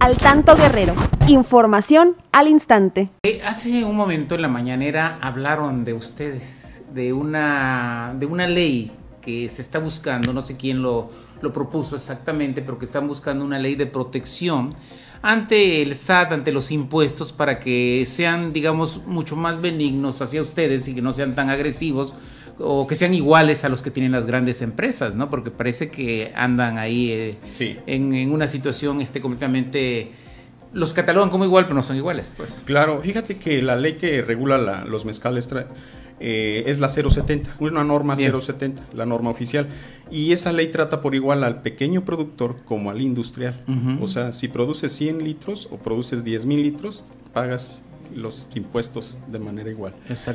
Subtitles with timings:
[0.00, 0.94] Al Tanto Guerrero.
[1.28, 3.10] Información al instante.
[3.22, 8.90] Eh, hace un momento en la mañanera hablaron de ustedes, de una, de una ley
[9.20, 11.10] que se está buscando, no sé quién lo,
[11.42, 14.74] lo propuso exactamente, pero que están buscando una ley de protección
[15.20, 20.88] ante el SAT, ante los impuestos, para que sean, digamos, mucho más benignos hacia ustedes
[20.88, 22.14] y que no sean tan agresivos
[22.62, 25.30] o que sean iguales a los que tienen las grandes empresas, ¿no?
[25.30, 27.76] Porque parece que andan ahí eh, Sí.
[27.86, 30.12] en, en una situación este, completamente...
[30.72, 32.62] Los catalogan como igual, pero no son iguales, pues.
[32.64, 35.48] Claro, fíjate que la ley que regula la- los mezcales
[36.20, 38.30] eh, es la 070, una norma Bien.
[38.40, 39.66] 070, la norma oficial.
[40.12, 43.58] Y esa ley trata por igual al pequeño productor como al industrial.
[44.00, 47.82] O sea, si produces 100 litros o produces 10 mil litros, pagas
[48.14, 49.94] los impuestos de manera igual.
[50.08, 50.20] Exacto.